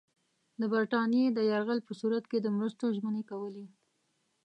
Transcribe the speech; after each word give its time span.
د 0.59 0.63
برټانیې 0.73 1.25
د 1.31 1.39
یرغل 1.51 1.79
په 1.87 1.93
صورت 1.99 2.23
کې 2.31 2.37
د 2.41 2.47
مرستو 2.57 2.85
ژمنې 2.95 3.23
کولې. 3.29 3.65